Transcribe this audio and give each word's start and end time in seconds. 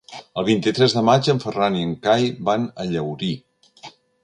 El 0.41 0.45
vint-i-tres 0.45 0.95
de 0.99 1.03
maig 1.09 1.29
en 1.33 1.41
Ferran 1.43 1.77
i 1.81 1.85
en 1.89 1.93
Cai 2.07 2.27
van 2.51 2.67
a 2.85 2.89
Llaurí. 2.95 3.33